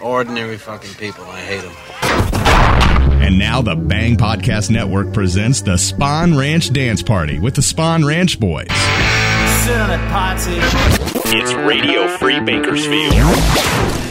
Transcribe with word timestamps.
Ordinary 0.00 0.58
fucking 0.58 0.94
people. 0.94 1.24
I 1.24 1.40
hate 1.40 1.62
them. 1.62 1.72
And 3.22 3.38
now 3.38 3.62
the 3.62 3.74
Bang 3.74 4.16
Podcast 4.16 4.70
Network 4.70 5.12
presents 5.12 5.62
the 5.62 5.72
Spahn 5.72 6.38
Ranch 6.38 6.72
Dance 6.72 7.02
Party 7.02 7.38
with 7.38 7.54
the 7.54 7.62
Spahn 7.62 8.06
Ranch 8.06 8.38
Boys. 8.38 8.68
Sit 9.64 9.76
on 9.80 9.90
a 9.90 9.98
party. 10.10 10.58
It's 11.36 11.52
Radio 11.54 12.08
Free 12.18 12.40
Bakersfield. 12.40 13.12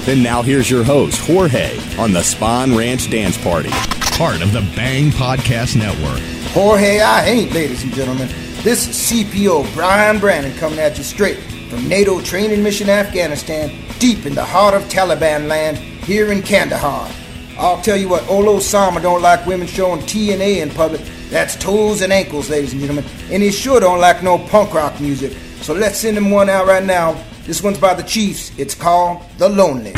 Then 0.06 0.22
now 0.22 0.42
here's 0.42 0.70
your 0.70 0.84
host, 0.84 1.20
Jorge, 1.26 1.78
on 1.98 2.12
the 2.12 2.20
Spahn 2.20 2.78
Ranch 2.78 3.10
Dance 3.10 3.38
Party, 3.42 3.70
part 4.18 4.42
of 4.42 4.52
the 4.52 4.62
Bang 4.76 5.12
Podcast 5.12 5.78
Network. 5.78 6.20
Jorge, 6.52 7.00
I 7.00 7.26
ain't, 7.26 7.54
ladies 7.54 7.84
and 7.84 7.94
gentlemen. 7.94 8.28
This 8.64 8.88
is 8.88 8.96
CPO 9.26 9.72
Brian 9.76 10.20
Brannon 10.20 10.56
coming 10.58 10.80
at 10.80 10.98
you 10.98 11.04
straight 11.04 11.38
from 11.70 11.88
NATO 11.88 12.20
training 12.22 12.64
mission 12.64 12.90
Afghanistan, 12.90 13.70
deep 14.00 14.26
in 14.26 14.36
the 14.36 14.44
heart 14.44 14.74
of 14.74 14.84
Taliban 14.84 15.48
land, 15.48 15.78
here 15.78 16.32
in 16.32 16.42
Kandahar. 16.42 17.10
I'll 17.58 17.82
tell 17.82 17.98
you 17.98 18.10
what, 18.10 18.28
Ol' 18.30 18.44
Osama 18.44 19.02
don't 19.02 19.22
like 19.22 19.46
women 19.46 19.68
showing 19.68 20.02
TNA 20.02 20.62
in 20.62 20.70
public. 20.70 21.02
That's 21.30 21.56
toes 21.56 22.02
and 22.02 22.12
ankles, 22.12 22.50
ladies 22.50 22.74
and 22.74 22.82
gentlemen. 22.82 23.06
And 23.32 23.42
he 23.42 23.52
sure 23.52 23.80
don't 23.80 24.00
like 24.00 24.22
no 24.22 24.38
punk 24.38 24.74
rock 24.74 25.00
music. 25.00 25.32
So 25.62 25.74
let's 25.74 25.98
send 25.98 26.18
him 26.18 26.32
one 26.32 26.50
out 26.50 26.68
right 26.68 26.84
now. 26.84 27.22
This 27.46 27.64
one's 27.64 27.80
by 27.80 27.94
the 27.94 28.04
Chiefs. 28.04 28.52
It's 28.58 28.76
called 28.76 29.24
The 29.38 29.50
Lonely. 29.50 29.94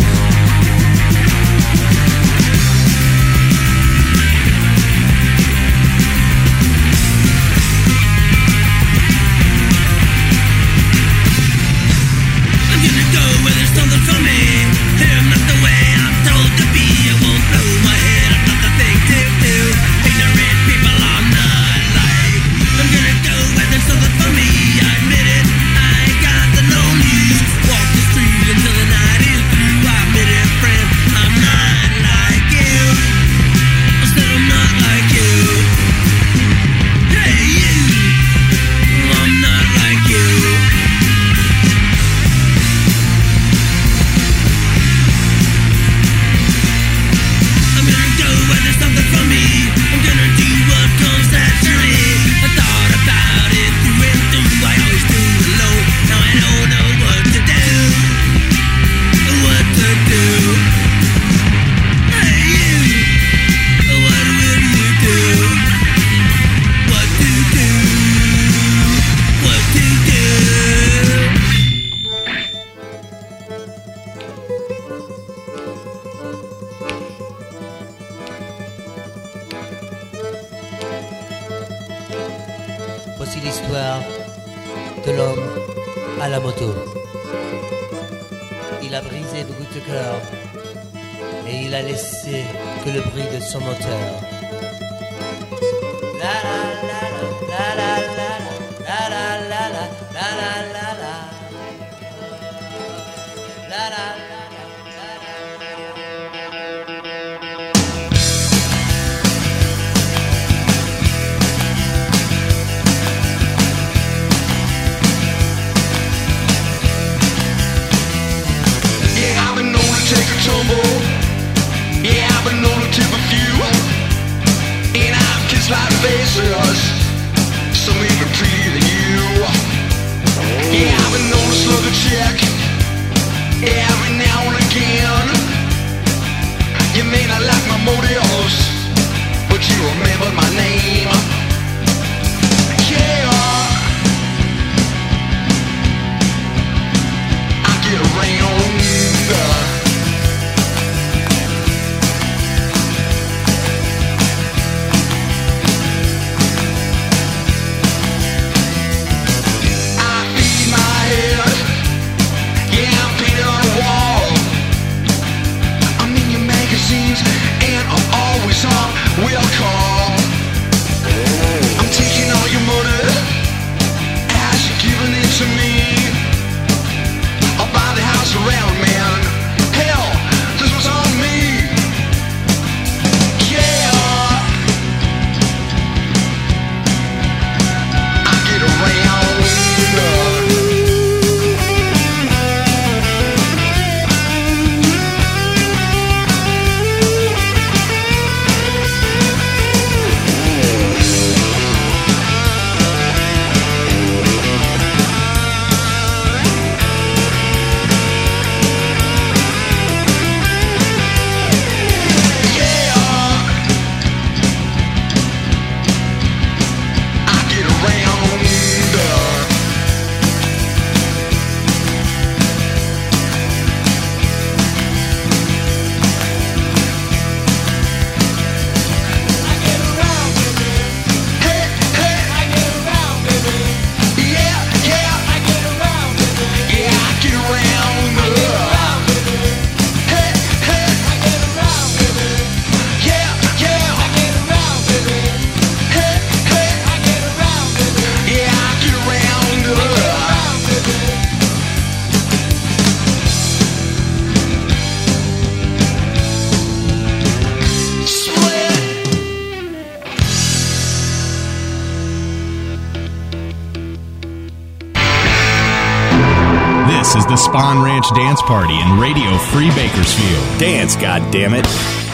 Dance 268.11 268.41
Party 268.41 268.73
and 268.73 269.01
Radio 269.01 269.37
Free 269.37 269.69
Bakersfield. 269.71 270.59
Dance, 270.59 270.95
goddammit. 270.95 272.03
it! 272.03 272.06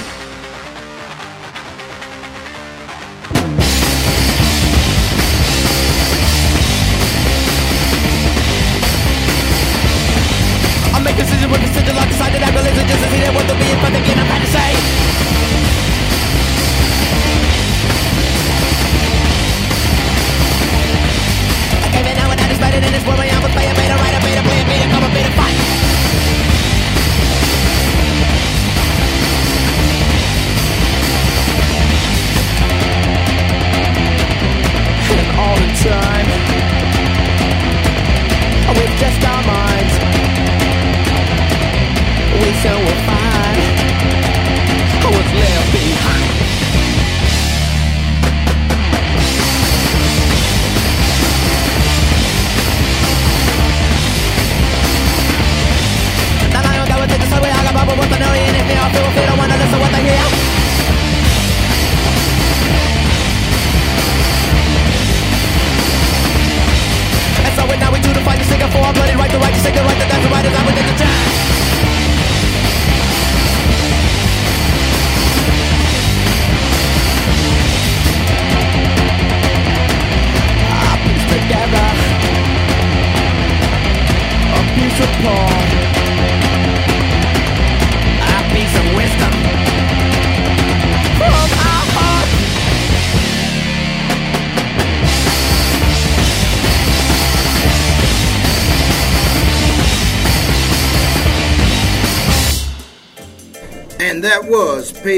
todo, 58.93 59.32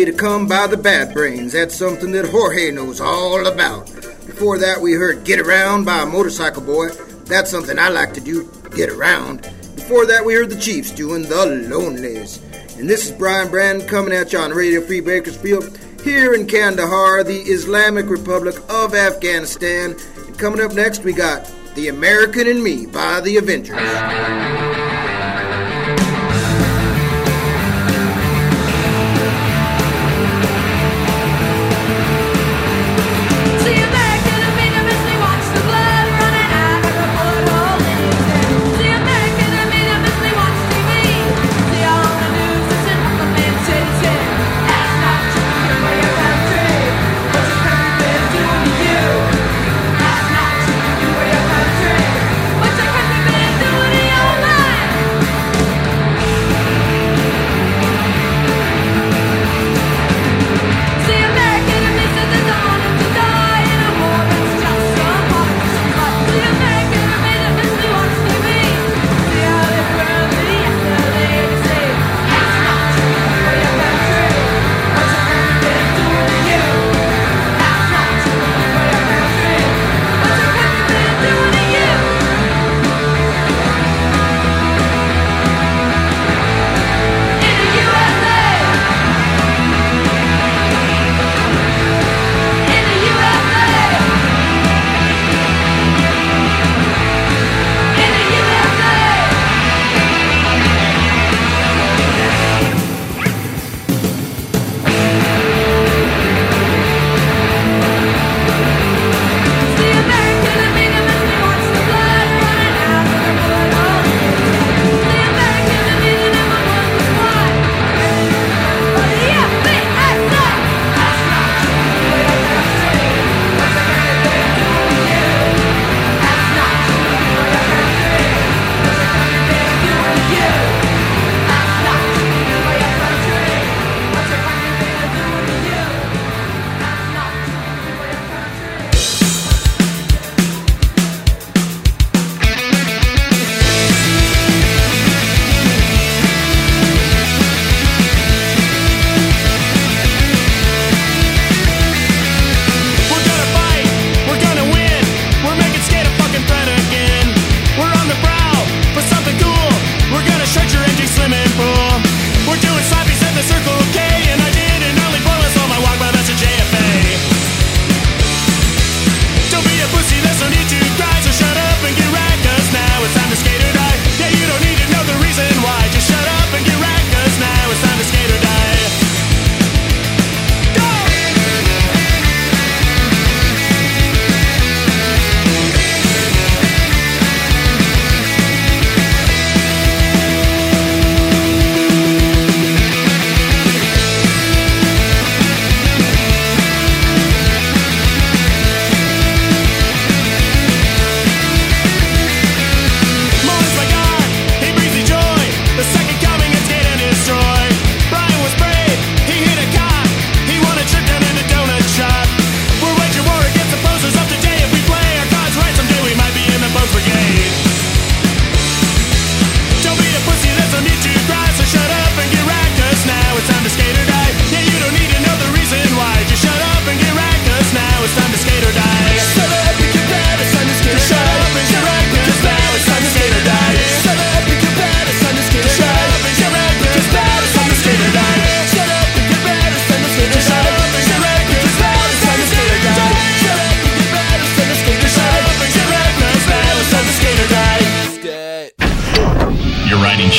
to 0.04 0.12
come 0.12 0.48
by 0.48 0.68
the 0.68 0.76
Bad 0.76 1.14
Brains. 1.14 1.54
That's 1.54 1.76
something 1.76 2.12
that 2.12 2.26
Jorge 2.26 2.72
knows 2.72 3.00
all 3.00 3.48
about. 3.48 3.86
Before 4.26 4.58
that, 4.58 4.82
we 4.82 4.94
heard 4.94 5.24
Get 5.24 5.40
Around 5.40 5.86
by 5.86 6.04
Motorcycle 6.04 6.64
Boy. 6.64 6.90
That's 7.26 7.50
something 7.50 7.80
I 7.80 7.88
like 7.90 8.14
to 8.16 8.22
do, 8.22 8.52
get 8.76 8.90
around. 8.90 9.44
Before 9.76 10.06
that, 10.08 10.26
we 10.26 10.34
heard 10.34 10.50
the 10.50 10.60
Chiefs 10.60 10.92
doing 10.92 11.22
The 11.22 11.46
Lonelies. 11.46 12.42
And 12.78 12.90
this 12.90 13.06
is 13.06 13.12
Brian 13.12 13.50
Brannon 13.50 13.88
coming 13.88 14.14
at 14.14 14.34
you 14.34 14.40
on 14.40 14.52
Radio 14.52 14.82
Free 14.82 15.00
Bakersfield 15.00 15.78
here 16.04 16.34
in 16.34 16.46
Kandahar, 16.46 17.24
the 17.24 17.42
Islamic 17.44 18.10
Republic 18.10 18.56
of 18.70 18.94
Afghanistan. 18.94 19.96
And 20.26 20.38
coming 20.38 20.60
up 20.60 20.74
next, 20.74 21.04
we 21.04 21.14
got 21.14 21.50
The 21.76 21.88
American 21.88 22.48
in 22.48 22.62
Me 22.62 22.86
by 22.86 23.22
The 23.22 23.38
Avengers. 23.38 24.95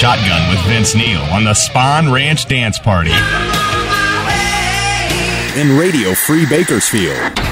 Shotgun 0.06 0.48
with 0.50 0.60
Vince 0.66 0.94
Neil 0.94 1.20
on 1.32 1.42
the 1.42 1.50
Spahn 1.50 2.12
Ranch 2.14 2.46
Dance 2.46 2.78
Party. 2.78 3.10
In 5.60 5.76
Radio 5.76 6.14
Free 6.14 6.46
Bakersfield. 6.46 7.45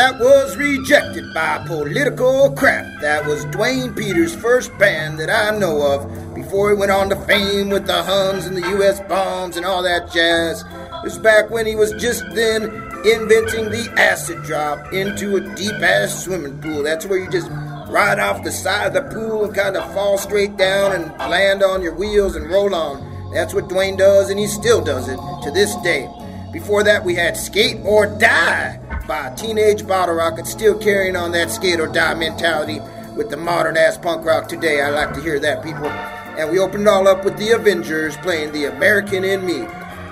That 0.00 0.18
was 0.18 0.56
rejected 0.56 1.34
by 1.34 1.62
political 1.66 2.50
crap. 2.52 2.86
That 3.02 3.26
was 3.26 3.44
Duane 3.44 3.92
Peters' 3.92 4.34
first 4.34 4.76
band 4.78 5.18
that 5.18 5.28
I 5.28 5.54
know 5.58 5.82
of 5.82 6.34
before 6.34 6.70
he 6.70 6.76
went 6.76 6.90
on 6.90 7.10
to 7.10 7.16
fame 7.26 7.68
with 7.68 7.86
the 7.86 8.02
Hunns 8.02 8.46
and 8.46 8.56
the 8.56 8.66
US 8.78 9.00
bombs 9.00 9.58
and 9.58 9.66
all 9.66 9.82
that 9.82 10.10
jazz. 10.10 10.62
It 10.62 11.04
was 11.04 11.18
back 11.18 11.50
when 11.50 11.66
he 11.66 11.76
was 11.76 11.92
just 12.00 12.24
then 12.30 12.62
inventing 13.04 13.68
the 13.68 13.92
acid 13.98 14.42
drop 14.42 14.90
into 14.90 15.36
a 15.36 15.54
deep 15.54 15.74
ass 15.82 16.24
swimming 16.24 16.58
pool. 16.62 16.82
That's 16.82 17.04
where 17.04 17.18
you 17.18 17.28
just 17.28 17.50
ride 17.90 18.18
off 18.18 18.42
the 18.42 18.52
side 18.52 18.86
of 18.86 18.94
the 18.94 19.14
pool 19.14 19.44
and 19.44 19.54
kind 19.54 19.76
of 19.76 19.92
fall 19.92 20.16
straight 20.16 20.56
down 20.56 20.92
and 20.92 21.30
land 21.30 21.62
on 21.62 21.82
your 21.82 21.94
wheels 21.94 22.36
and 22.36 22.48
roll 22.48 22.74
on. 22.74 23.34
That's 23.34 23.52
what 23.52 23.68
Dwayne 23.68 23.98
does, 23.98 24.30
and 24.30 24.40
he 24.40 24.46
still 24.46 24.82
does 24.82 25.08
it 25.08 25.20
to 25.42 25.50
this 25.50 25.76
day. 25.82 26.08
Before 26.52 26.82
that, 26.82 27.04
we 27.04 27.14
had 27.14 27.36
Skate 27.36 27.78
or 27.84 28.06
Die 28.06 28.80
by 29.06 29.30
Teenage 29.36 29.86
Bottle 29.86 30.16
Rocket, 30.16 30.46
still 30.46 30.76
carrying 30.76 31.14
on 31.14 31.30
that 31.32 31.50
skate 31.50 31.78
or 31.78 31.86
die 31.86 32.14
mentality 32.14 32.80
with 33.16 33.30
the 33.30 33.36
modern 33.36 33.76
ass 33.76 33.96
punk 33.96 34.24
rock 34.24 34.48
today. 34.48 34.80
I 34.80 34.90
like 34.90 35.14
to 35.14 35.20
hear 35.20 35.38
that, 35.38 35.62
people. 35.62 35.86
And 35.86 36.50
we 36.50 36.58
opened 36.58 36.88
all 36.88 37.06
up 37.06 37.24
with 37.24 37.36
the 37.36 37.50
Avengers 37.50 38.16
playing 38.18 38.52
The 38.52 38.64
American 38.64 39.24
in 39.24 39.46
Me. 39.46 39.60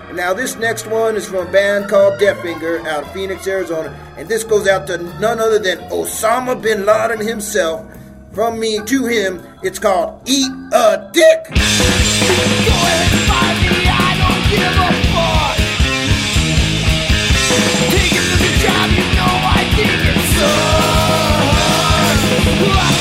And 0.08 0.16
now, 0.16 0.32
this 0.32 0.56
next 0.56 0.86
one 0.86 1.16
is 1.16 1.26
from 1.26 1.48
a 1.48 1.50
band 1.50 1.88
called 1.88 2.20
Death 2.20 2.40
Finger 2.42 2.80
out 2.86 3.04
of 3.04 3.12
Phoenix, 3.12 3.46
Arizona. 3.46 3.96
And 4.16 4.28
this 4.28 4.44
goes 4.44 4.68
out 4.68 4.86
to 4.86 4.98
none 5.18 5.40
other 5.40 5.58
than 5.58 5.78
Osama 5.90 6.60
bin 6.60 6.86
Laden 6.86 7.20
himself. 7.20 7.84
From 8.32 8.60
me 8.60 8.78
to 8.84 9.06
him, 9.06 9.44
it's 9.62 9.78
called 9.78 10.22
Eat 10.28 10.50
a 10.72 11.10
Dick. 11.12 11.46
Piece 17.48 17.56
of 17.56 18.44
shit! 22.60 22.97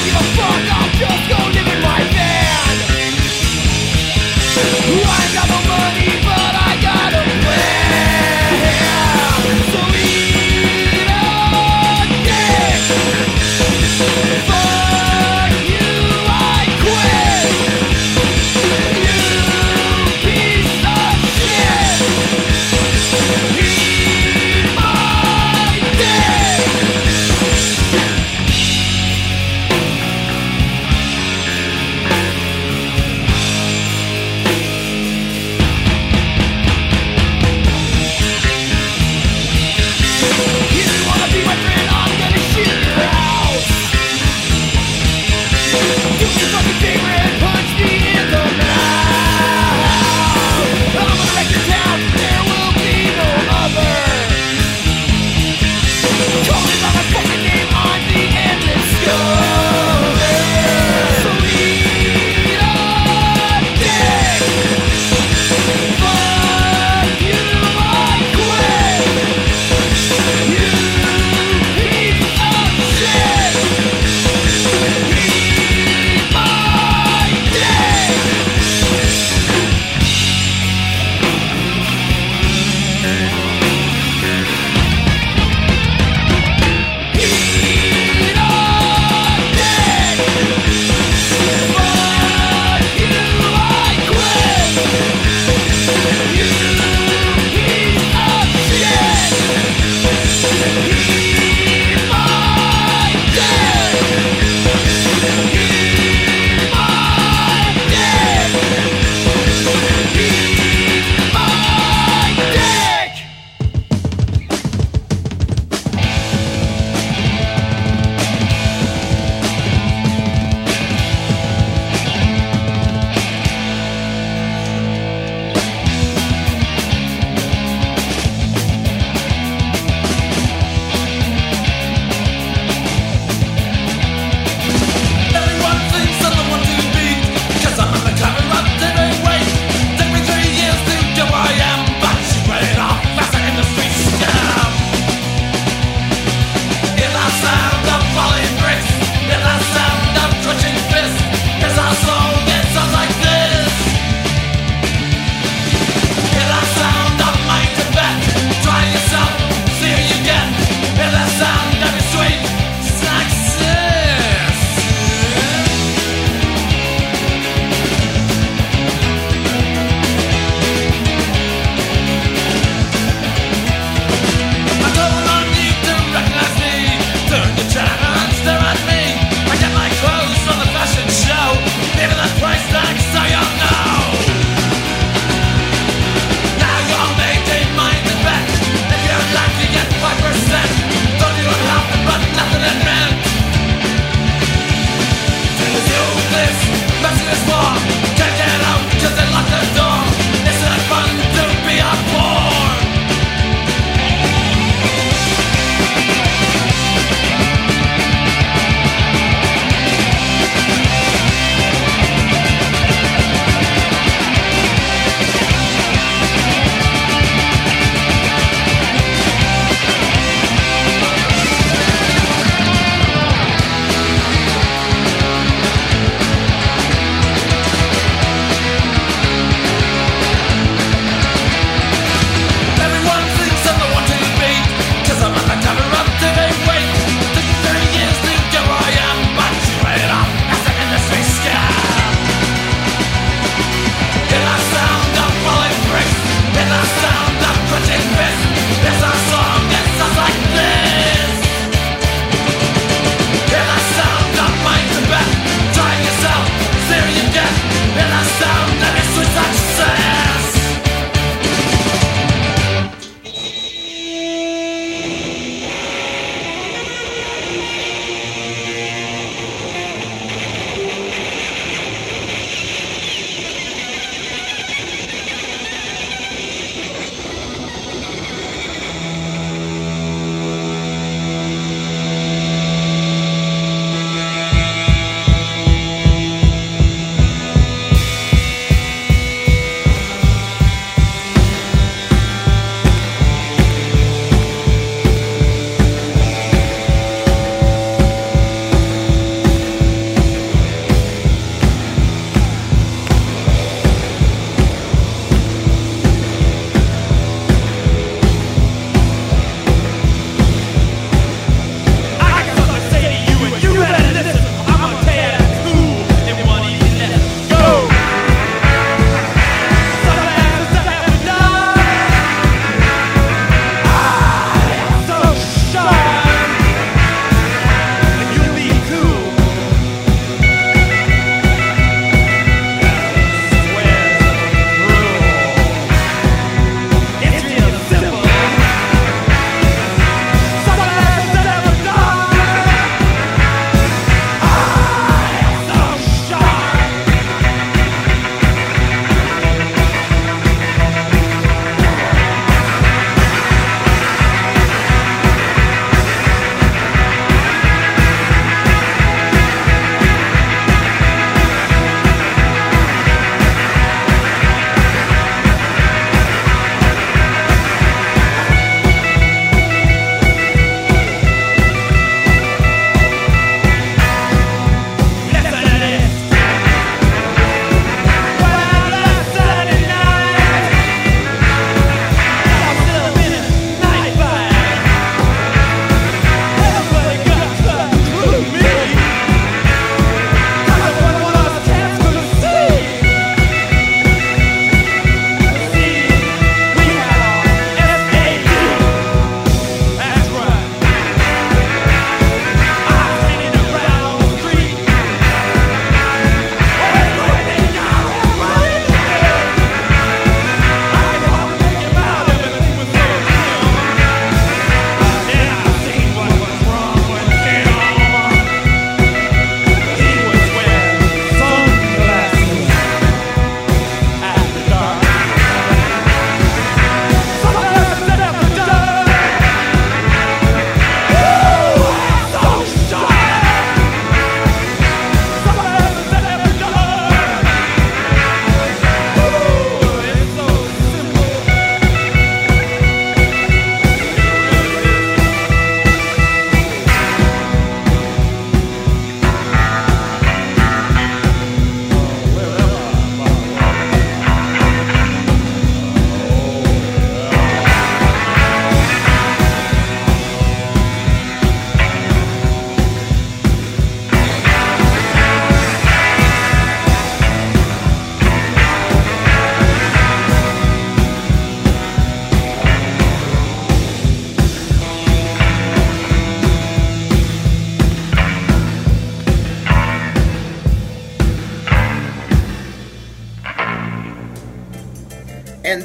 Dios. 96.07 96.67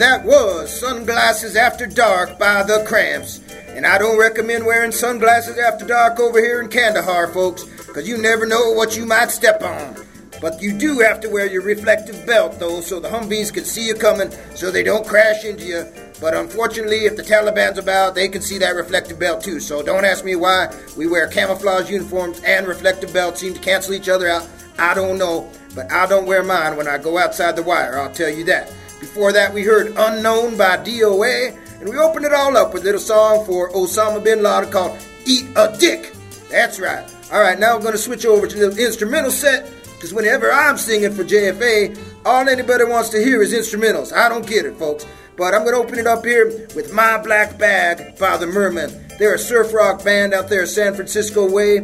That 0.03 0.25
was 0.25 0.81
Sunglasses 0.81 1.55
After 1.55 1.87
Dark 1.87 2.37
by 2.37 2.65
The 2.65 2.85
Cramps. 2.89 3.41
And 3.69 3.87
I 3.87 3.99
don't 3.99 4.19
recommend 4.19 4.67
wearing 4.67 4.91
sunglasses 4.91 5.59
after 5.59 5.87
dark 5.87 6.19
over 6.19 6.41
here 6.41 6.61
in 6.61 6.69
Kandahar, 6.69 7.29
folks, 7.29 7.63
because 7.87 8.09
you 8.09 8.19
never 8.19 8.45
know 8.45 8.73
what 8.73 8.97
you 8.97 9.07
might 9.07 9.31
step 9.31 9.63
on. 9.63 9.95
But 10.41 10.61
you 10.61 10.77
do 10.77 10.99
have 10.99 11.21
to 11.21 11.31
wear 11.31 11.47
your 11.47 11.63
reflective 11.63 12.27
belt, 12.27 12.59
though, 12.59 12.81
so 12.81 12.99
the 12.99 13.09
Humvees 13.09 13.55
can 13.55 13.65
see 13.65 13.87
you 13.87 13.95
coming 13.95 14.33
so 14.57 14.73
they 14.73 14.83
don't 14.83 15.07
crash 15.07 15.45
into 15.45 15.65
you. 15.65 15.87
But 16.21 16.35
unfortunately, 16.35 17.05
if 17.05 17.15
the 17.15 17.23
Taliban's 17.23 17.79
about, 17.79 18.17
they 18.17 18.27
can 18.27 18.43
see 18.43 18.59
that 18.59 18.75
reflective 18.75 19.21
belt 19.21 19.45
too. 19.45 19.61
So 19.61 19.85
don't 19.85 20.05
ask 20.05 20.25
me 20.25 20.35
why 20.35 20.75
we 20.97 21.07
wear 21.07 21.29
camouflage 21.29 21.89
uniforms 21.89 22.43
and 22.45 22.67
reflective 22.67 23.13
belts 23.13 23.41
seem 23.41 23.55
to 23.55 23.61
cancel 23.61 23.95
each 23.95 24.09
other 24.09 24.29
out. 24.29 24.49
I 24.79 24.95
don't 24.95 25.17
know, 25.17 25.49
but 25.77 25.93
I 25.93 26.07
don't 26.07 26.27
wear 26.27 26.43
mine 26.43 26.77
when 26.77 26.89
I 26.89 26.99
go 26.99 27.19
outside 27.19 27.55
the 27.55 27.63
wire, 27.63 28.01
I'll 28.01 28.13
tell 28.13 28.31
you 28.31 28.43
that. 28.47 28.73
Before 29.03 29.33
that, 29.33 29.53
we 29.53 29.65
heard 29.65 29.89
Unknown 29.97 30.57
by 30.57 30.77
DOA, 30.77 31.59
and 31.81 31.89
we 31.89 31.99
opened 31.99 32.25
it 32.25 32.33
all 32.33 32.57
up 32.57 32.73
with 32.73 32.83
a 32.83 32.85
little 32.85 33.01
song 33.01 33.45
for 33.45 33.69
Osama 33.73 34.23
bin 34.23 34.45
Laden 34.45 34.71
called 34.71 34.97
Eat 35.27 35.45
a 35.57 35.77
Dick. 35.77 36.15
That's 36.49 36.79
right. 36.79 37.05
All 37.33 37.41
right, 37.41 37.59
now 37.59 37.75
we're 37.75 37.83
going 37.83 37.95
to 37.95 37.99
switch 37.99 38.25
over 38.25 38.47
to 38.47 38.71
the 38.71 38.81
instrumental 38.81 39.33
set 39.33 39.69
because 39.97 40.15
whenever 40.15 40.53
I'm 40.53 40.79
singing 40.79 41.11
for 41.11 41.25
JFA, 41.25 41.99
all 42.25 42.49
anybody 42.49 42.85
wants 42.85 43.09
to 43.09 43.19
hear 43.19 43.43
is 43.43 43.53
instrumentals. 43.53 44.13
I 44.13 44.29
don't 44.29 44.47
get 44.47 44.67
it, 44.67 44.77
folks. 44.77 45.05
But 45.37 45.53
I'm 45.53 45.65
going 45.65 45.75
to 45.75 45.81
open 45.81 45.99
it 45.99 46.07
up 46.07 46.25
here 46.25 46.69
with 46.77 46.93
My 46.93 47.21
Black 47.21 47.59
Bag 47.59 48.17
by 48.21 48.37
the 48.37 48.47
Mermen. 48.47 48.93
They're 49.19 49.35
a 49.35 49.39
surf 49.39 49.75
rock 49.75 50.05
band 50.05 50.33
out 50.33 50.49
there 50.49 50.65
San 50.65 50.95
Francisco 50.95 51.51
way. 51.51 51.81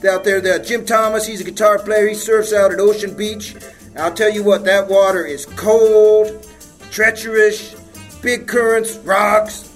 They're 0.00 0.12
out 0.12 0.24
there, 0.24 0.40
the 0.40 0.58
Jim 0.58 0.86
Thomas, 0.86 1.26
he's 1.26 1.42
a 1.42 1.44
guitar 1.44 1.78
player. 1.78 2.08
He 2.08 2.14
surfs 2.14 2.54
out 2.54 2.72
at 2.72 2.80
Ocean 2.80 3.14
Beach. 3.14 3.56
I'll 3.94 4.14
tell 4.14 4.32
you 4.32 4.42
what, 4.42 4.64
that 4.64 4.88
water 4.88 5.26
is 5.26 5.44
cold, 5.44 6.46
treacherous, 6.92 7.74
big 8.20 8.46
currents, 8.46 8.98
rocks. 8.98 9.68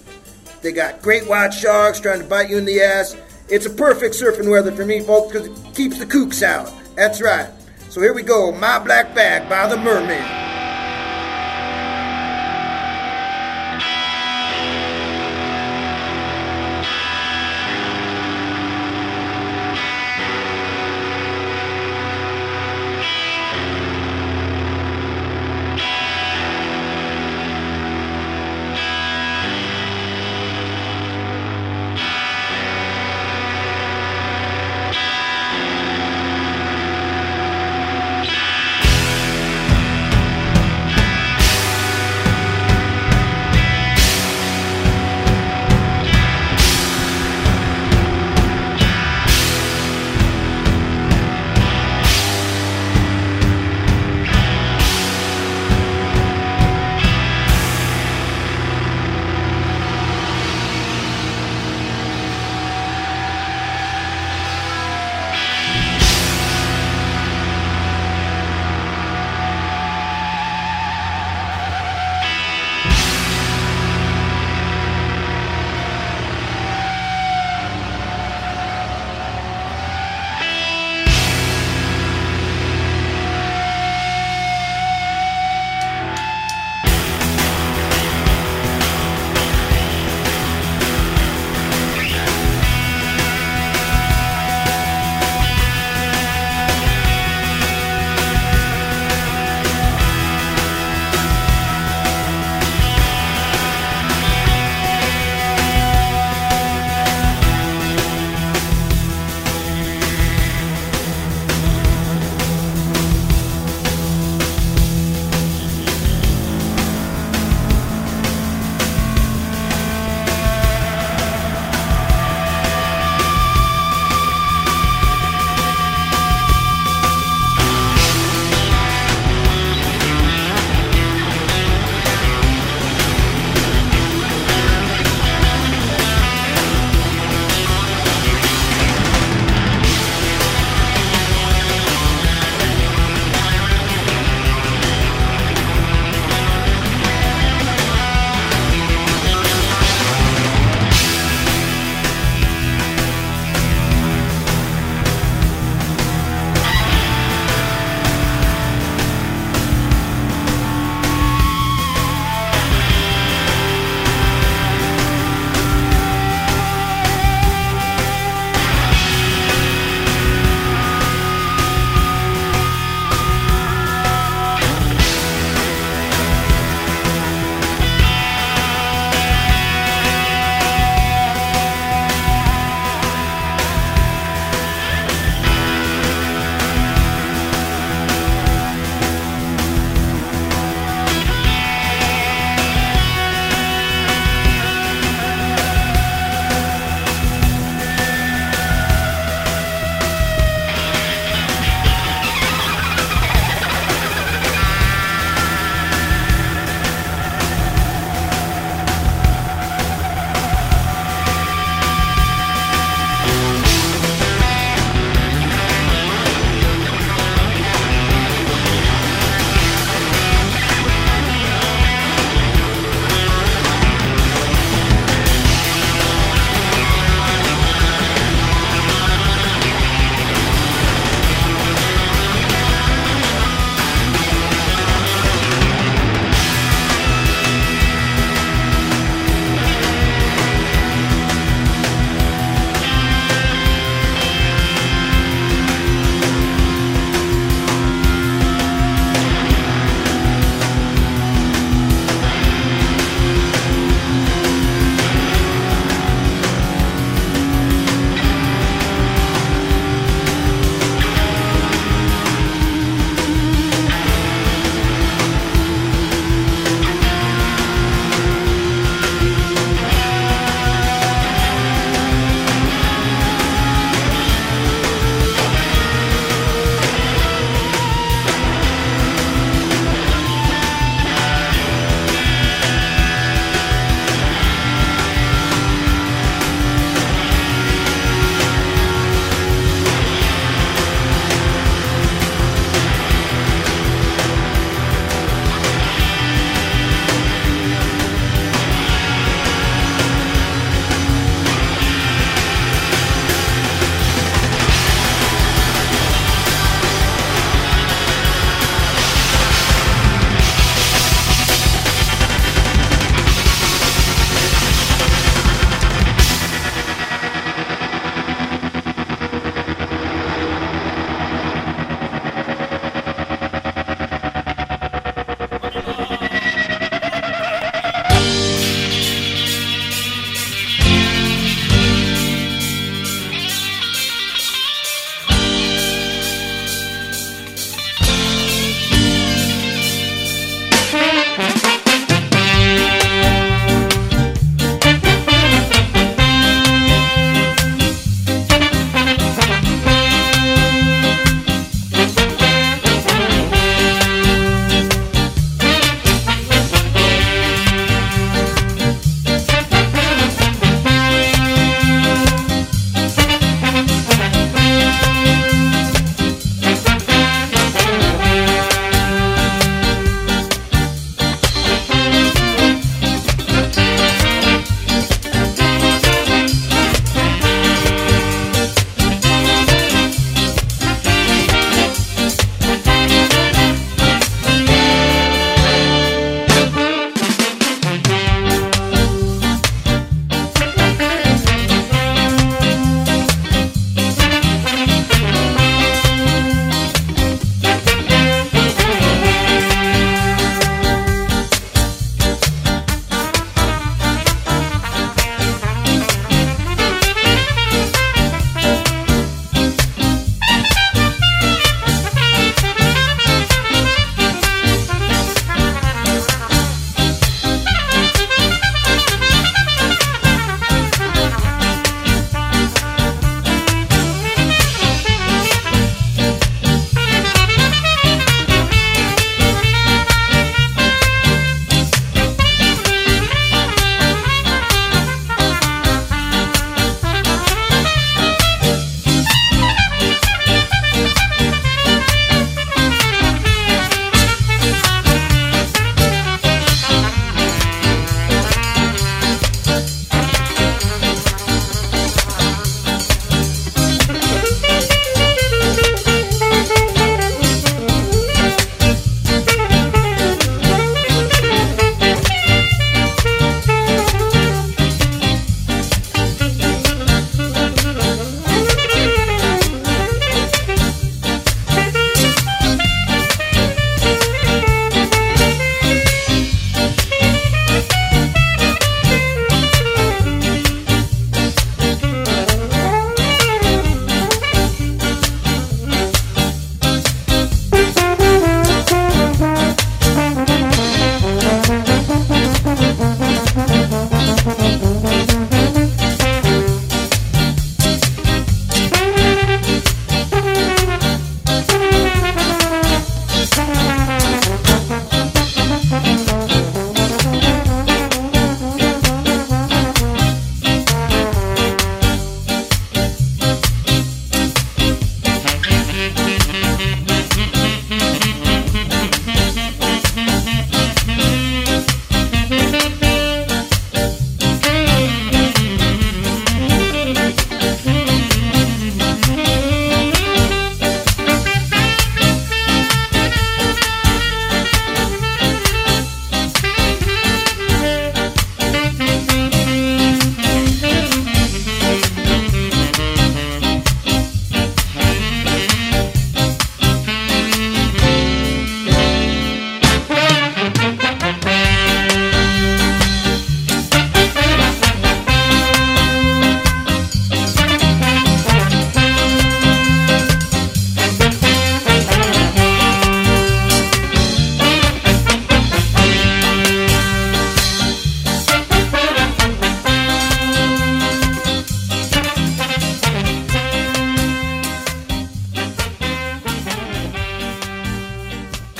They 0.62 0.70
got 0.70 1.02
great 1.02 1.26
white 1.26 1.52
sharks 1.52 1.98
trying 1.98 2.20
to 2.20 2.26
bite 2.26 2.50
you 2.50 2.58
in 2.58 2.64
the 2.64 2.80
ass. 2.80 3.16
It's 3.48 3.66
a 3.66 3.70
perfect 3.70 4.14
surfing 4.14 4.50
weather 4.50 4.70
for 4.70 4.84
me, 4.84 5.00
folks, 5.00 5.32
because 5.32 5.48
it 5.48 5.74
keeps 5.74 5.98
the 5.98 6.06
kooks 6.06 6.42
out. 6.42 6.72
That's 6.94 7.20
right. 7.20 7.48
So 7.88 8.00
here 8.00 8.12
we 8.12 8.22
go, 8.22 8.52
My 8.52 8.78
Black 8.78 9.14
Bag 9.14 9.48
by 9.48 9.66
the 9.68 9.76
Mermen. 9.76 10.55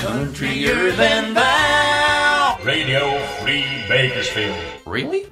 Countryr 0.07 0.95
than 0.95 1.33
thou. 1.33 2.57
Radio 2.63 3.19
Free 3.41 3.65
Bakersfield. 3.89 4.55
Really? 4.85 5.25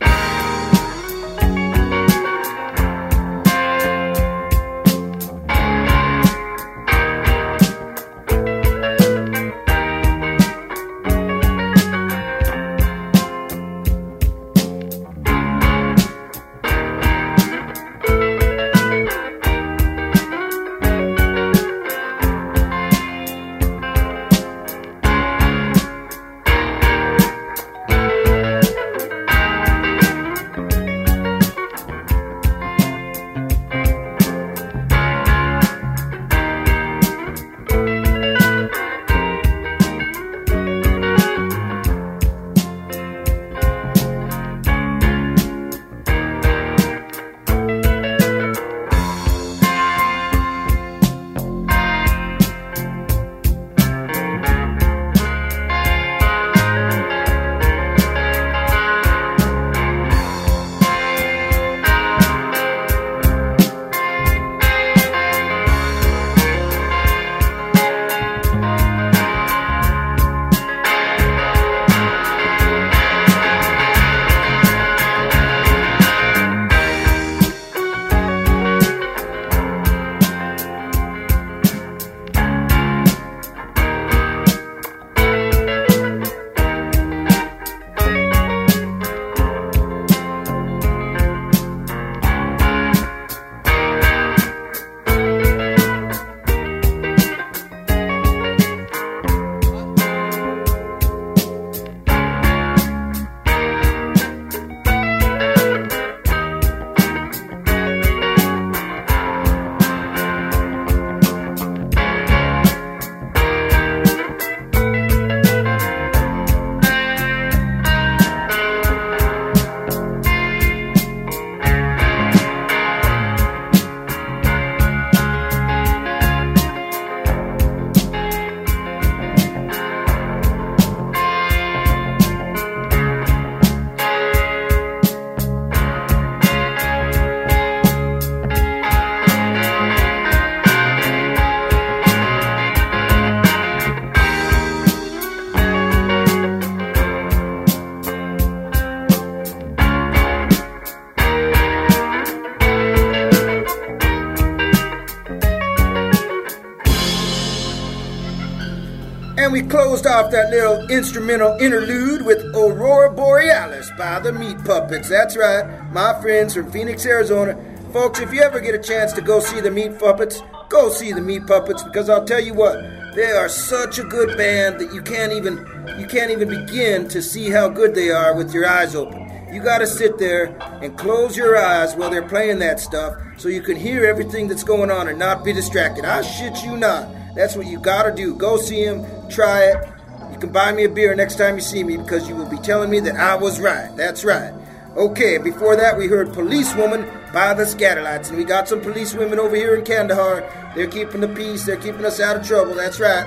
Off 160.05 160.31
that 160.31 160.51
little 160.51 160.87
instrumental 160.89 161.57
interlude 161.59 162.25
with 162.25 162.43
Aurora 162.55 163.11
Borealis 163.11 163.89
by 163.97 164.19
the 164.19 164.31
Meat 164.31 164.57
Puppets. 164.63 165.09
That's 165.09 165.35
right, 165.35 165.91
my 165.91 166.19
friends 166.21 166.53
from 166.53 166.71
Phoenix, 166.71 167.05
Arizona. 167.05 167.57
Folks, 167.91 168.19
if 168.19 168.33
you 168.33 168.41
ever 168.41 168.59
get 168.59 168.75
a 168.75 168.79
chance 168.79 169.13
to 169.13 169.21
go 169.21 169.39
see 169.39 169.61
the 169.61 169.71
Meat 169.71 169.97
Puppets, 169.97 170.41
go 170.69 170.89
see 170.89 171.11
the 171.11 171.21
Meat 171.21 171.47
Puppets 171.47 171.81
because 171.83 172.09
I'll 172.09 172.25
tell 172.25 172.41
you 172.41 172.53
what, 172.53 172.75
they 173.15 173.31
are 173.31 173.49
such 173.49 173.97
a 173.97 174.03
good 174.03 174.37
band 174.37 174.79
that 174.79 174.93
you 174.93 175.01
can't 175.01 175.31
even 175.31 175.65
you 175.97 176.05
can't 176.05 176.31
even 176.31 176.49
begin 176.49 177.07
to 177.07 177.21
see 177.21 177.49
how 177.49 177.69
good 177.69 177.95
they 177.95 178.09
are 178.09 178.35
with 178.35 178.53
your 178.53 178.67
eyes 178.67 178.95
open. 178.95 179.31
You 179.53 179.61
got 179.61 179.77
to 179.79 179.87
sit 179.87 180.17
there 180.17 180.57
and 180.81 180.97
close 180.97 181.37
your 181.37 181.57
eyes 181.57 181.95
while 181.95 182.09
they're 182.09 182.27
playing 182.27 182.59
that 182.59 182.79
stuff 182.79 183.15
so 183.37 183.47
you 183.47 183.61
can 183.61 183.77
hear 183.77 184.05
everything 184.05 184.47
that's 184.47 184.63
going 184.63 184.91
on 184.91 185.07
and 185.07 185.17
not 185.17 185.45
be 185.45 185.53
distracted. 185.53 186.03
I 186.03 186.21
shit 186.21 186.63
you 186.63 186.75
not. 186.75 187.07
That's 187.35 187.55
what 187.55 187.65
you 187.65 187.79
got 187.79 188.03
to 188.03 188.13
do. 188.13 188.35
Go 188.35 188.57
see 188.57 188.83
them, 188.83 189.05
try 189.29 189.63
it. 189.65 189.94
You 190.35 190.41
can 190.41 190.51
buy 190.51 190.73
me 190.73 190.83
a 190.83 190.89
beer 190.89 191.15
next 191.15 191.35
time 191.35 191.55
you 191.55 191.61
see 191.61 191.81
me 191.81 191.95
because 191.95 192.27
you 192.27 192.35
will 192.35 192.49
be 192.49 192.57
telling 192.57 192.89
me 192.89 192.99
that 192.99 193.15
I 193.15 193.35
was 193.35 193.61
right. 193.61 193.95
That's 193.95 194.25
right. 194.25 194.53
Okay, 194.97 195.37
before 195.37 195.77
that 195.77 195.97
we 195.97 196.07
heard 196.07 196.33
Policewoman 196.33 197.09
by 197.31 197.53
the 197.53 197.63
Scatterlights, 197.63 198.27
and 198.27 198.37
we 198.37 198.43
got 198.43 198.67
some 198.67 198.81
policewomen 198.81 199.39
over 199.39 199.55
here 199.55 199.75
in 199.75 199.85
Kandahar. 199.85 200.43
They're 200.75 200.87
keeping 200.87 201.21
the 201.21 201.29
peace, 201.29 201.65
they're 201.65 201.77
keeping 201.77 202.03
us 202.03 202.19
out 202.19 202.35
of 202.35 202.45
trouble, 202.45 202.75
that's 202.75 202.99
right. 202.99 203.25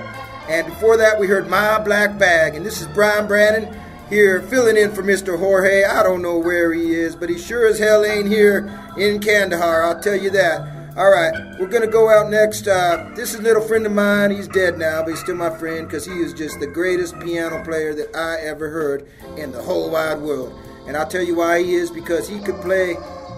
And 0.50 0.66
before 0.66 0.98
that 0.98 1.18
we 1.18 1.26
heard 1.26 1.48
My 1.48 1.82
Black 1.82 2.18
Bag, 2.18 2.54
and 2.54 2.64
this 2.64 2.82
is 2.82 2.86
Brian 2.88 3.26
Brannon 3.26 3.74
here 4.10 4.42
filling 4.42 4.76
in 4.76 4.92
for 4.92 5.02
Mr. 5.02 5.38
Jorge. 5.38 5.84
I 5.84 6.02
don't 6.02 6.20
know 6.20 6.36
where 6.36 6.74
he 6.74 6.92
is, 6.92 7.16
but 7.16 7.30
he 7.30 7.38
sure 7.38 7.66
as 7.66 7.78
hell 7.78 8.04
ain't 8.04 8.28
here 8.28 8.70
in 8.98 9.18
Kandahar, 9.20 9.82
I'll 9.82 10.00
tell 10.00 10.16
you 10.16 10.28
that. 10.32 10.77
All 10.98 11.12
right, 11.12 11.32
we're 11.60 11.68
going 11.68 11.84
to 11.84 11.86
go 11.86 12.10
out 12.10 12.28
next. 12.28 12.66
Uh, 12.66 13.08
this 13.14 13.32
is 13.32 13.38
a 13.38 13.42
little 13.42 13.62
friend 13.62 13.86
of 13.86 13.92
mine. 13.92 14.32
He's 14.32 14.48
dead 14.48 14.78
now, 14.78 15.00
but 15.04 15.10
he's 15.10 15.20
still 15.20 15.36
my 15.36 15.56
friend 15.56 15.86
because 15.86 16.04
he 16.04 16.14
is 16.14 16.34
just 16.34 16.58
the 16.58 16.66
greatest 16.66 17.20
piano 17.20 17.62
player 17.62 17.94
that 17.94 18.16
I 18.16 18.40
ever 18.40 18.68
heard 18.68 19.08
in 19.36 19.52
the 19.52 19.62
whole 19.62 19.92
wide 19.92 20.18
world. 20.18 20.60
And 20.88 20.96
I'll 20.96 21.06
tell 21.06 21.22
you 21.22 21.36
why 21.36 21.62
he 21.62 21.74
is 21.74 21.88
because 21.92 22.28
he 22.28 22.40
could 22.40 22.60
play. 22.62 22.96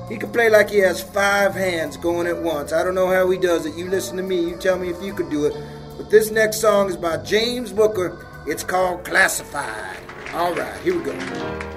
He 0.09 0.17
could 0.17 0.33
play 0.33 0.49
like 0.49 0.71
he 0.71 0.79
has 0.79 1.03
five 1.03 1.53
hands 1.53 1.99
going 1.99 2.27
at 2.27 2.41
once. 2.41 2.73
I 2.73 2.83
don't 2.83 2.95
know 2.95 3.09
how 3.09 3.29
he 3.29 3.37
does 3.37 3.67
it. 3.67 3.75
You 3.75 3.91
listen 3.91 4.17
to 4.17 4.23
me. 4.23 4.41
You 4.41 4.57
tell 4.57 4.79
me 4.79 4.89
if 4.89 5.03
you 5.03 5.13
could 5.13 5.29
do 5.29 5.45
it. 5.45 5.55
But 5.99 6.09
this 6.09 6.31
next 6.31 6.63
song 6.63 6.89
is 6.89 6.97
by 6.97 7.19
James 7.19 7.73
Booker. 7.73 8.27
It's 8.47 8.65
called 8.65 9.05
Classified. 9.05 9.99
All 10.33 10.55
right, 10.55 10.81
here 10.81 10.97
we 10.99 11.05
go. 11.05 11.71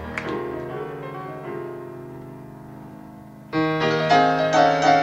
Thank 3.53 4.97
you. 4.97 5.02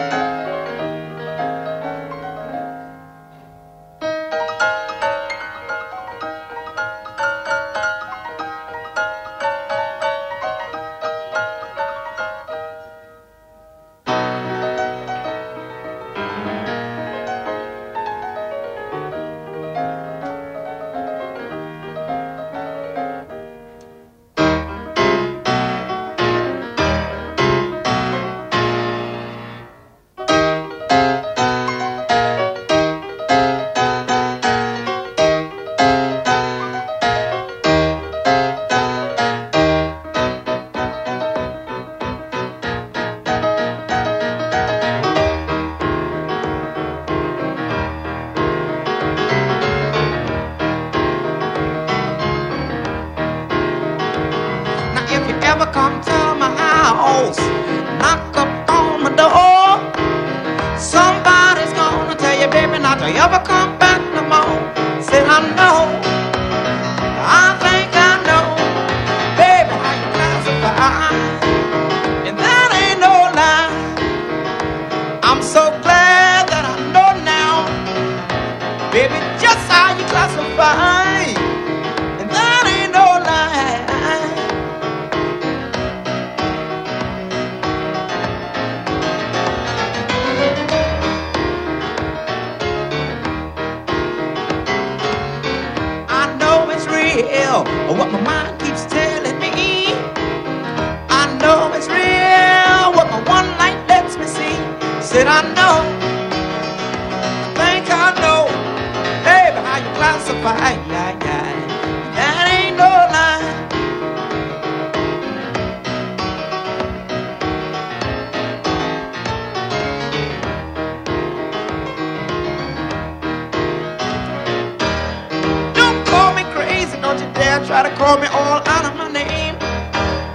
Try 127.71 127.83
to 127.89 127.95
call 127.95 128.17
me 128.17 128.27
all 128.27 128.61
out 128.67 128.83
of 128.83 128.97
my 128.97 129.09
name. 129.09 129.55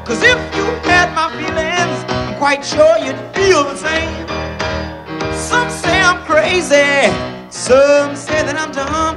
Cause 0.07 0.23
if 0.23 0.39
you 0.57 0.65
had 0.89 1.13
my 1.15 1.29
feelings, 1.37 1.99
I'm 2.09 2.35
quite 2.39 2.65
sure 2.65 2.97
you'd 2.97 3.21
feel 3.37 3.63
the 3.63 3.77
same. 3.77 4.27
Some 5.37 5.69
say 5.69 6.01
I'm 6.01 6.25
crazy, 6.25 7.13
some 7.51 8.17
say 8.17 8.41
that 8.47 8.57
I'm 8.57 8.73
dumb. 8.73 9.16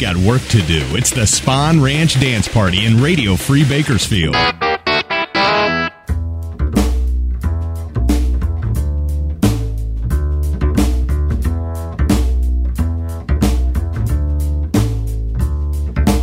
Got 0.00 0.16
work 0.16 0.40
to 0.48 0.62
do. 0.62 0.80
It's 0.96 1.10
the 1.10 1.26
Spahn 1.26 1.84
Ranch 1.84 2.18
Dance 2.18 2.48
Party 2.48 2.86
in 2.86 3.02
Radio 3.02 3.36
Free 3.36 3.68
Bakersfield. 3.68 4.34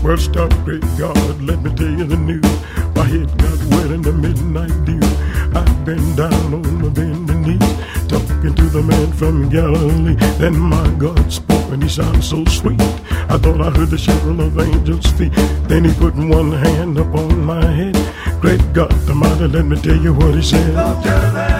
Well, 0.01 0.17
stop, 0.17 0.51
great 0.65 0.81
God, 0.97 1.41
let 1.43 1.61
me 1.61 1.71
tell 1.75 1.87
you 1.87 2.05
the 2.05 2.17
news. 2.17 2.41
My 2.95 3.03
head 3.03 3.37
got 3.37 3.59
wet 3.75 3.91
in 3.91 4.01
the 4.01 4.11
midnight 4.11 4.85
dew. 4.85 5.16
I've 5.57 5.85
been 5.85 6.15
down 6.15 6.53
on 6.53 6.81
my 6.81 6.89
bending 6.89 7.41
knees, 7.41 8.07
talking 8.07 8.53
to 8.53 8.65
the 8.69 8.83
man 8.83 9.11
from 9.13 9.49
Galilee. 9.49 10.15
Then 10.37 10.55
my 10.59 10.87
God 10.99 11.33
spoke 11.33 11.71
and 11.71 11.81
he 11.81 11.89
sounded 11.89 12.23
so 12.23 12.45
sweet. 12.45 12.79
I 13.27 13.39
thought 13.39 13.59
I 13.59 13.71
heard 13.71 13.89
the 13.89 13.97
shuffle 13.97 14.39
of 14.39 14.59
angels' 14.59 15.07
feet. 15.13 15.33
Then 15.67 15.85
he 15.85 15.93
put 15.95 16.13
one 16.13 16.51
hand 16.51 16.99
upon 16.99 17.43
my 17.43 17.65
head. 17.65 17.95
Great 18.39 18.61
God 18.71 18.93
Almighty, 19.09 19.47
let 19.47 19.65
me 19.65 19.81
tell 19.81 19.97
you 19.97 20.13
what 20.13 20.35
he 20.35 20.43
said. 20.43 21.56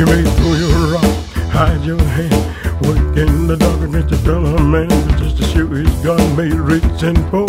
You 0.00 0.06
may 0.06 0.22
throw 0.22 0.54
your 0.54 0.94
rock, 0.94 1.14
hide 1.52 1.84
your 1.84 2.02
hand. 2.16 2.32
Work 2.86 3.18
in 3.18 3.46
the 3.46 3.54
dark 3.54 3.82
against 3.82 4.08
your 4.08 4.20
fellow 4.20 4.56
man. 4.58 4.88
But 4.88 5.18
just 5.18 5.36
to 5.36 5.42
show 5.44 5.66
his 5.66 5.92
God 6.02 6.24
made 6.38 6.54
rich 6.54 7.02
and 7.02 7.18
poor. 7.28 7.46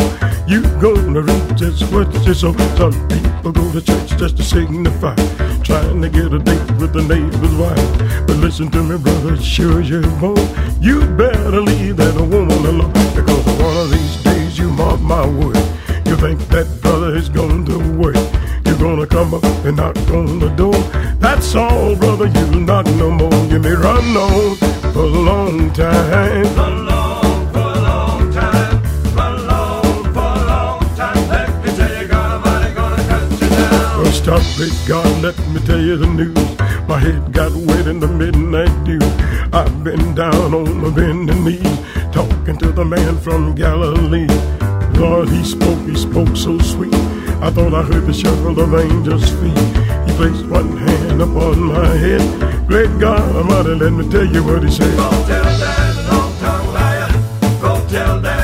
You 0.51 0.61
gonna 0.83 1.21
reap 1.21 1.55
just 1.55 1.81
what 1.93 2.11
you 2.27 2.33
sow. 2.33 2.51
Some 2.75 2.91
people 3.07 3.53
go 3.53 3.71
to 3.71 3.81
church 3.81 4.19
just 4.19 4.35
to 4.35 4.43
signify. 4.43 5.15
Trying 5.63 6.01
to 6.01 6.09
get 6.09 6.33
a 6.33 6.39
date 6.39 6.71
with 6.75 6.91
the 6.91 7.03
neighbor's 7.03 7.55
wife. 7.55 8.27
But 8.27 8.35
listen 8.43 8.69
to 8.71 8.83
me, 8.83 8.97
brother, 8.97 9.37
sure 9.41 9.79
you 9.79 10.01
won't. 10.21 10.43
You 10.81 10.99
better 11.15 11.61
leave 11.61 11.95
that 11.97 12.15
woman 12.19 12.65
alone. 12.65 12.91
Because 13.15 13.45
one 13.63 13.77
of 13.77 13.91
these 13.91 14.23
days 14.25 14.57
you 14.57 14.69
mark 14.71 14.99
my 14.99 15.25
word. 15.25 15.55
You 16.05 16.17
think 16.17 16.39
that 16.49 16.67
brother 16.81 17.15
is 17.15 17.29
going 17.29 17.63
to 17.67 17.77
work. 17.95 18.17
You're 18.71 18.79
gonna 18.79 19.05
come 19.05 19.33
up 19.33 19.43
and 19.65 19.75
knock 19.75 19.97
on 20.11 20.39
the 20.39 20.47
door. 20.55 20.73
That's 21.19 21.55
all, 21.55 21.93
brother, 21.97 22.27
you 22.27 22.61
not 22.61 22.85
no 22.95 23.11
more. 23.11 23.33
You 23.51 23.59
may 23.59 23.73
run 23.73 24.15
on 24.15 24.55
for 24.93 24.99
a 24.99 25.07
long 25.07 25.73
time. 25.73 26.45
Run 26.55 26.87
on 26.87 27.51
for 27.51 27.59
a 27.59 27.81
long 27.81 28.31
time. 28.31 28.81
Run 29.13 29.49
on 29.49 30.03
for 30.13 30.19
a 30.19 30.45
long 30.47 30.79
time. 30.95 31.27
Let 31.27 31.65
me 31.65 31.71
tell 31.75 32.01
you, 32.01 32.07
God 32.07 32.31
Almighty 32.31 32.73
gonna 32.73 33.03
cut 33.09 33.41
you 33.41 33.49
down. 33.49 34.03
Well, 34.03 34.11
stop 34.13 34.41
it, 34.65 34.87
God, 34.87 35.21
let 35.21 35.37
me 35.49 35.59
tell 35.65 35.81
you 35.81 35.97
the 35.97 36.07
news. 36.07 36.87
My 36.87 36.97
head 36.97 37.33
got 37.33 37.51
wet 37.51 37.87
in 37.87 37.99
the 37.99 38.07
midnight 38.07 38.71
dew. 38.85 38.99
I've 39.51 39.83
been 39.83 40.15
down 40.15 40.53
on 40.53 40.77
my 40.81 40.89
bending 40.91 41.43
knees, 41.43 41.79
talking 42.13 42.57
to 42.59 42.71
the 42.71 42.85
man 42.85 43.17
from 43.17 43.53
Galilee. 43.53 44.29
Lord, 44.97 45.27
he 45.27 45.43
spoke, 45.43 45.79
he 45.79 45.95
spoke 45.97 46.37
so 46.37 46.57
sweet. 46.59 46.95
I 47.43 47.49
thought 47.49 47.73
I 47.73 47.81
heard 47.81 48.05
the 48.05 48.13
shuffle 48.13 48.59
of 48.59 48.73
angels' 48.75 49.31
feet. 49.31 49.57
He 50.05 50.13
placed 50.15 50.45
one 50.45 50.77
hand 50.77 51.21
upon 51.21 51.59
my 51.63 51.87
head. 51.87 52.21
Great 52.67 52.99
God 52.99 53.35
Almighty, 53.35 53.75
let 53.75 53.93
me 53.93 54.07
tell 54.09 54.25
you 54.25 54.43
what 54.43 54.63
he 54.63 54.69
said. 54.69 54.95
Go 54.95 55.09
tell 55.09 55.43
that 55.43 56.07
long-tongued 56.11 56.73
liar. 56.73 57.09
Go 57.59 57.87
tell 57.89 58.21
that 58.21 58.40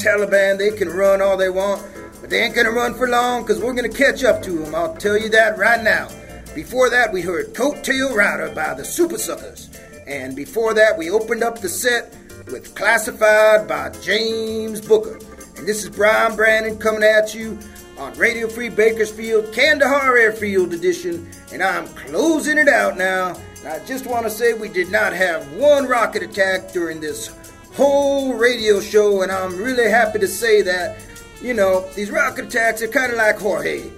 Taliban, 0.00 0.58
they 0.58 0.70
can 0.70 0.88
run 0.88 1.20
all 1.20 1.36
they 1.36 1.50
want, 1.50 1.82
but 2.20 2.30
they 2.30 2.42
ain't 2.42 2.54
gonna 2.54 2.70
run 2.70 2.94
for 2.94 3.08
long 3.08 3.42
because 3.42 3.60
we're 3.60 3.74
gonna 3.74 3.88
catch 3.88 4.24
up 4.24 4.42
to 4.42 4.50
them. 4.50 4.74
I'll 4.74 4.96
tell 4.96 5.18
you 5.18 5.28
that 5.30 5.58
right 5.58 5.82
now. 5.82 6.08
Before 6.54 6.90
that, 6.90 7.12
we 7.12 7.20
heard 7.20 7.54
Coattail 7.54 8.14
Rider 8.14 8.52
by 8.54 8.74
the 8.74 8.82
Supersuckers. 8.82 9.68
And 10.06 10.34
before 10.34 10.74
that, 10.74 10.98
we 10.98 11.10
opened 11.10 11.44
up 11.44 11.60
the 11.60 11.68
set 11.68 12.14
with 12.50 12.74
Classified 12.74 13.68
by 13.68 13.90
James 14.02 14.80
Booker. 14.80 15.18
And 15.56 15.68
this 15.68 15.84
is 15.84 15.90
Brian 15.90 16.34
Brannon 16.34 16.78
coming 16.78 17.04
at 17.04 17.34
you 17.34 17.58
on 17.98 18.14
Radio 18.14 18.48
Free 18.48 18.70
Bakersfield, 18.70 19.52
Kandahar 19.52 20.16
Airfield 20.16 20.72
Edition. 20.72 21.30
And 21.52 21.62
I'm 21.62 21.86
closing 21.88 22.58
it 22.58 22.68
out 22.68 22.96
now. 22.96 23.36
And 23.60 23.68
I 23.68 23.84
just 23.84 24.06
want 24.06 24.24
to 24.24 24.30
say 24.30 24.54
we 24.54 24.68
did 24.68 24.90
not 24.90 25.12
have 25.12 25.52
one 25.52 25.86
rocket 25.86 26.22
attack 26.22 26.72
during 26.72 27.00
this 27.00 27.28
whole 27.72 28.34
radio 28.34 28.80
show. 28.80 29.22
And 29.22 29.32
I'm 29.32 29.56
really 29.56 29.90
happy 29.90 30.18
to 30.18 30.28
say 30.28 30.62
that, 30.62 30.98
you 31.42 31.54
know, 31.54 31.88
these 31.94 32.10
rocket 32.10 32.46
attacks 32.46 32.82
are 32.82 32.88
kind 32.88 33.12
of 33.12 33.18
like 33.18 33.38
Jorge. 33.38 33.90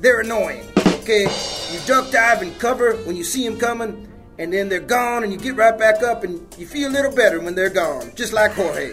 They're 0.00 0.20
annoying, 0.20 0.64
okay? 0.78 1.22
You 1.72 1.80
duck 1.86 2.10
dive 2.10 2.42
and 2.42 2.58
cover 2.58 2.94
when 3.04 3.16
you 3.16 3.24
see 3.24 3.48
them 3.48 3.58
coming, 3.58 4.06
and 4.38 4.52
then 4.52 4.68
they're 4.68 4.80
gone, 4.80 5.22
and 5.22 5.32
you 5.32 5.38
get 5.38 5.56
right 5.56 5.78
back 5.78 6.02
up, 6.02 6.24
and 6.24 6.46
you 6.58 6.66
feel 6.66 6.90
a 6.90 6.92
little 6.92 7.14
better 7.14 7.40
when 7.40 7.54
they're 7.54 7.70
gone, 7.70 8.12
just 8.14 8.32
like 8.32 8.52
Jorge. 8.52 8.92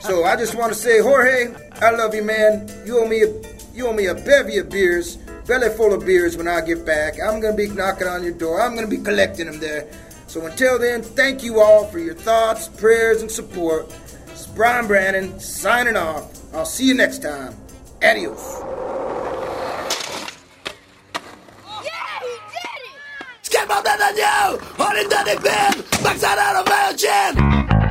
So 0.00 0.24
I 0.24 0.36
just 0.36 0.54
want 0.54 0.72
to 0.72 0.78
say, 0.78 1.00
Jorge, 1.00 1.54
I 1.80 1.90
love 1.90 2.14
you, 2.14 2.22
man. 2.22 2.70
You 2.84 3.00
owe 3.00 3.08
me 3.08 3.22
a, 3.22 3.28
you 3.74 3.86
owe 3.86 3.92
me 3.92 4.06
a 4.06 4.14
bevy 4.14 4.58
of 4.58 4.68
beers, 4.68 5.16
belly 5.46 5.68
full 5.70 5.94
of 5.94 6.04
beers 6.04 6.36
when 6.36 6.48
I 6.48 6.60
get 6.60 6.84
back. 6.84 7.14
I'm 7.20 7.40
gonna 7.40 7.56
be 7.56 7.68
knocking 7.68 8.08
on 8.08 8.22
your 8.22 8.32
door. 8.32 8.60
I'm 8.60 8.74
gonna 8.74 8.86
be 8.86 8.98
collecting 8.98 9.46
them 9.46 9.60
there. 9.60 9.88
So 10.36 10.44
until 10.44 10.78
then, 10.78 11.02
thank 11.02 11.42
you 11.42 11.60
all 11.60 11.86
for 11.86 11.98
your 11.98 12.12
thoughts, 12.12 12.68
prayers, 12.68 13.22
and 13.22 13.30
support. 13.30 13.90
It's 14.26 14.46
Brian 14.46 14.86
Brannon 14.86 15.40
signing 15.40 15.96
off. 15.96 16.30
I'll 16.54 16.66
see 16.66 16.84
you 16.84 16.92
next 16.92 17.22
time. 17.22 17.54
Adios. 18.02 18.58
Skip 23.40 23.70
up 23.70 23.86
you! 24.14 24.58
Holding 24.76 25.08
the 25.08 25.22
dick 25.24 25.42
bin! 25.42 26.04
Backside 26.04 26.36
out 26.36 26.56
of 26.56 26.68
my 26.68 26.92
chin! 26.92 27.85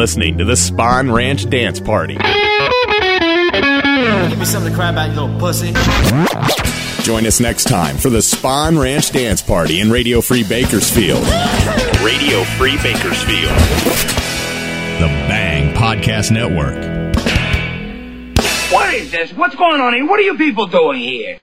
Listening 0.00 0.38
to 0.38 0.46
the 0.46 0.54
Spahn 0.54 1.14
Ranch 1.14 1.50
Dance 1.50 1.78
Party. 1.78 2.14
Give 2.14 2.22
me 4.38 4.46
something 4.46 4.72
to 4.72 4.74
cry 4.74 4.88
about, 4.88 5.10
you 5.10 5.20
little 5.20 5.38
pussy. 5.38 5.74
Join 7.02 7.26
us 7.26 7.38
next 7.38 7.64
time 7.64 7.98
for 7.98 8.08
the 8.08 8.20
Spahn 8.20 8.82
Ranch 8.82 9.10
Dance 9.10 9.42
Party 9.42 9.78
in 9.78 9.90
Radio 9.90 10.22
Free 10.22 10.42
Bakersfield. 10.42 11.22
Radio 12.02 12.44
Free 12.56 12.78
Bakersfield. 12.82 13.52
The 15.00 15.08
Bang 15.28 15.74
Podcast 15.74 16.30
Network. 16.30 16.76
What 18.72 18.94
is 18.94 19.10
this? 19.10 19.34
What's 19.34 19.54
going 19.54 19.82
on 19.82 19.92
here? 19.92 20.06
What 20.06 20.18
are 20.18 20.22
you 20.22 20.38
people 20.38 20.66
doing 20.66 20.98
here? 20.98 21.40